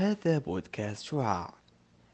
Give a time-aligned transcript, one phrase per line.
[0.00, 1.54] هذا بودكاست شعاع.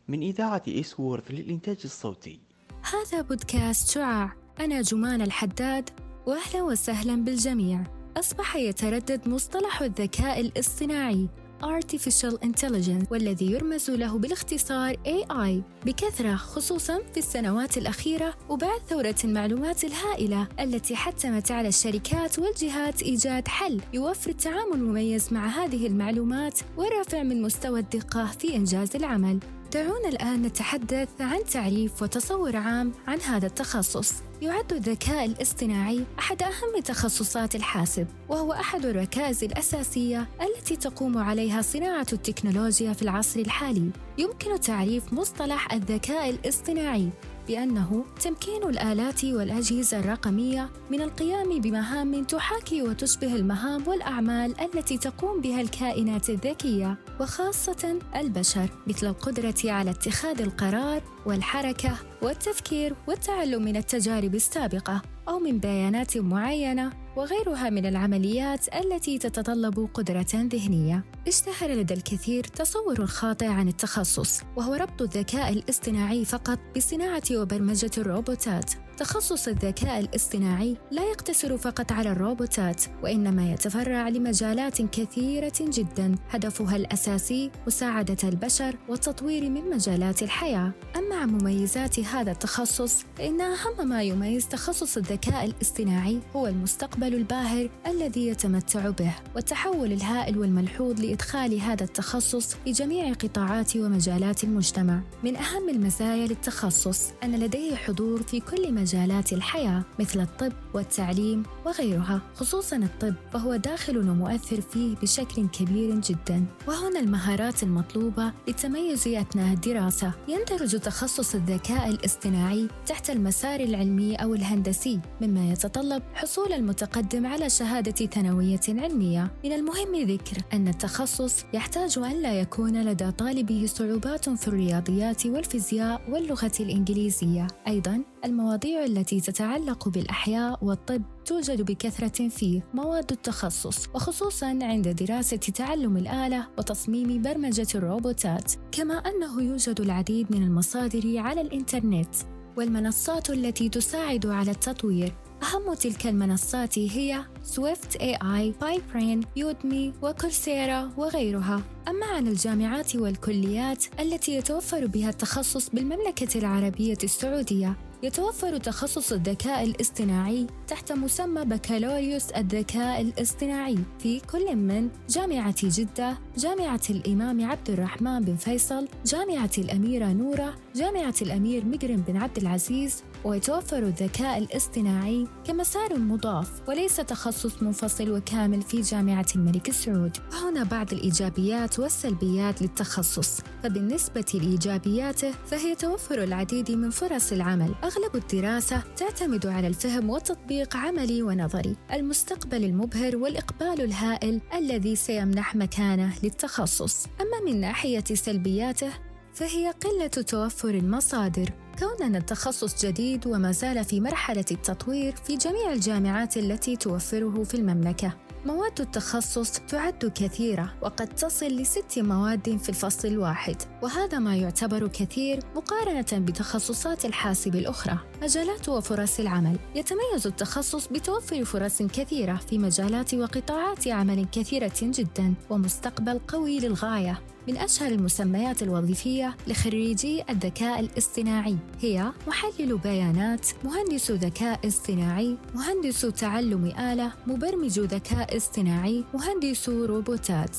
[0.09, 2.41] من إذاعة إسوورث للإنتاج الصوتي.
[2.83, 4.33] هذا بودكاست شعاع.
[4.61, 5.91] أنا جمان الحداد
[6.27, 7.85] وأهلا وسهلا بالجميع.
[8.17, 11.29] أصبح يتردد مصطلح الذكاء الاصطناعي.
[11.63, 19.85] Artificial Intelligence والذي يرمز له بالاختصار AI بكثرة خصوصا في السنوات الأخيرة وبعد ثورة المعلومات
[19.85, 27.23] الهائلة التي حتمت على الشركات والجهات إيجاد حل يوفر التعامل المميز مع هذه المعلومات والرفع
[27.23, 29.39] من مستوى الدقة في إنجاز العمل.
[29.77, 34.15] دعونا الآن نتحدث عن تعريف وتصور عام عن هذا التخصص.
[34.43, 42.07] يعد الذكاء الاصطناعي أحد أهم تخصصات الحاسب، وهو أحد الركائز الأساسية التي تقوم عليها صناعة
[42.13, 43.91] التكنولوجيا في العصر الحالي.
[44.19, 47.09] يمكن تعريف مصطلح الذكاء الاصطناعي
[47.49, 55.61] بأنه تمكين الآلات والأجهزة الرقمية من القيام بمهام تحاكي وتشبه المهام والأعمال التي تقوم بها
[55.61, 65.03] الكائنات الذكية وخاصة البشر مثل القدرة على اتخاذ القرار والحركة والتفكير والتعلم من التجارب السابقة
[65.29, 71.05] أو من بيانات معينة وغيرها من العمليات التي تتطلب قدرة ذهنية.
[71.29, 78.73] اشتهر لدى الكثير تصور خاطئ عن التخصص، وهو ربط الذكاء الاصطناعي فقط بصناعة وبرمجة الروبوتات،
[78.97, 87.51] تخصص الذكاء الاصطناعي لا يقتصر فقط على الروبوتات وإنما يتفرع لمجالات كثيرة جدا هدفها الأساسي
[87.67, 94.49] مساعدة البشر والتطوير من مجالات الحياة أما عن مميزات هذا التخصص فإن أهم ما يميز
[94.49, 102.55] تخصص الذكاء الاصطناعي هو المستقبل الباهر الذي يتمتع به والتحول الهائل والملحوظ لإدخال هذا التخصص
[102.55, 105.01] في جميع قطاعات ومجالات المجتمع.
[105.25, 111.43] من أهم المزايا للتخصص أن لديه حضور في كل مجال مجالات الحياة مثل الطب والتعليم
[111.67, 112.21] وغيرها.
[112.35, 116.45] خصوصا الطب فهو داخل ومؤثر فيه بشكل كبير جدا.
[116.69, 120.13] وهنا المهارات المطلوبة للتميز أثناء الدراسة.
[120.29, 126.53] يندرج تخصص الذكاء الاصطناعي تحت المسار العلمي أو الهندسي مما يتطلب حصول
[126.97, 129.33] المتقدم على شهادة ثانوية علمية.
[129.45, 136.01] من المهم ذكر أن التخصص يحتاج أن لا يكون لدى طالبه صعوبات في الرياضيات والفيزياء
[136.11, 137.47] واللغة الإنجليزية.
[137.69, 145.97] أيضا المواضيع التي تتعلق بالأحياء والطب توجد بكثرة في مواد التخصص وخصوصا عند دراسة تعلم
[145.97, 148.53] الآلة وتصميم برمجة الروبوتات.
[148.73, 152.15] كما أنه يوجد العديد من المصادر على الإنترنت
[152.57, 155.26] والمنصات التي تساعد على التطوير.
[155.43, 161.63] أهم تلك المنصات هي سويفت اي اي، بايبرين، Udemy و Coursera وغيرها.
[161.89, 170.47] أما عن الجامعات والكليات التي يتوفر بها التخصص بالمملكة العربية السعودية يتوفر تخصص الذكاء الاصطناعي
[170.69, 178.37] تحت مسمى بكالوريوس الذكاء الاصطناعي في كل من جامعة جدة، جامعة الإمام عبد الرحمن بن
[178.37, 186.69] فيصل، جامعة الأميرة نورة، جامعة الأمير مقرن بن عبد العزيز، ويتوفر الذكاء الاصطناعي كمسار مضاف
[186.69, 190.17] وليس تخصص منفصل وكامل في جامعة الملك سعود.
[190.33, 197.75] وهنا بعض الإيجابيات والسلبيات للتخصص، فبالنسبة لإيجابياته فهي توفر العديد من فرص العمل.
[197.85, 201.77] أغلب الدراسة تعتمد على الفهم والتطبيق عملي ونظري.
[201.93, 207.07] المستقبل المبهر والإقبال الهائل الذي سيمنح مكانه للتخصص.
[207.07, 209.06] أما من ناحية سلبياته
[209.37, 211.51] فهي قلة توفر المصادر.
[211.79, 218.13] كوننا التخصص جديد وما زال في مرحلة التطوير في جميع الجامعات التي توفره في المملكة.
[218.47, 225.41] مواد التخصص تعد كثيرة وقد تصل لست مواد في الفصل الواحد وهذا ما يعتبر كثير
[225.57, 227.99] مقارنة بتخصصات الحاسب الأخرى.
[228.23, 229.59] مجالات وفرص العمل.
[229.75, 237.36] يتميز التخصص بتوفر فرص كثيرة في مجالات وقطاعات عمل كثيرة جدا ومستقبل قوي للغاية.
[237.49, 246.65] من أشهر المسميات الوظيفية لخريجي الذكاء الاصطناعي هي محلل بيانات، مهندس ذكاء اصطناعي، مهندس تعلم
[246.65, 250.57] آلة، مبرمج ذكاء اصطناعي، مهندس روبوتات.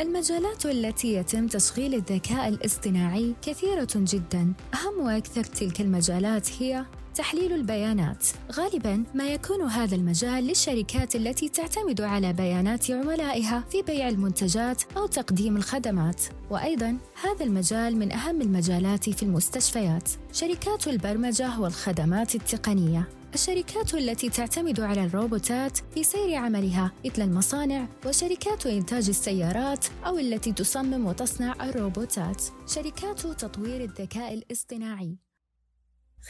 [0.00, 6.84] المجالات التي يتم تشغيل الذكاء الاصطناعي كثيرة جدا، أهم وأكثر تلك المجالات هي
[7.14, 8.26] تحليل البيانات.
[8.52, 15.06] غالبا ما يكون هذا المجال للشركات التي تعتمد على بيانات عملائها في بيع المنتجات أو
[15.06, 16.22] تقديم الخدمات.
[16.50, 20.08] وأيضا هذا المجال من أهم المجالات في المستشفيات.
[20.32, 23.08] شركات البرمجة والخدمات التقنية.
[23.34, 30.52] الشركات التي تعتمد على الروبوتات في سير عملها مثل المصانع وشركات إنتاج السيارات أو التي
[30.52, 32.42] تصمم وتصنع الروبوتات.
[32.66, 35.16] شركات تطوير الذكاء الاصطناعي.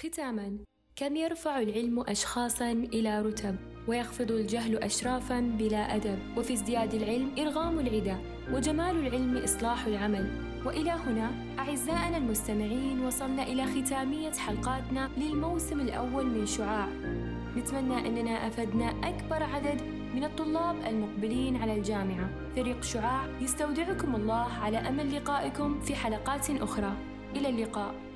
[0.00, 0.69] ختاما.
[1.00, 3.56] كم يرفع العلم أشخاصا إلى رتب
[3.88, 6.19] ويخفض الجهل أشرافا بلا أدب.
[6.37, 8.19] وفي ازدياد العلم إرغام العدا
[8.52, 10.31] وجمال العلم إصلاح العمل.
[10.64, 16.88] وإلى هنا أعزائنا المستمعين وصلنا إلى ختامية حلقاتنا للموسم الأول من شعاع.
[17.56, 19.82] نتمنى أننا أفدنا أكبر عدد
[20.14, 22.31] من الطلاب المقبلين على الجامعة.
[22.56, 26.93] فريق شعاع يستودعكم الله على أمل لقائكم في حلقات أخرى.
[27.37, 28.10] إلى اللقاء.